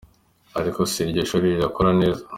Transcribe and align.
Ariko 0.59 0.79
se 0.91 0.99
iryo 1.03 1.21
shuri 1.29 1.45
rirakora 1.53 1.91
neza?. 2.01 2.23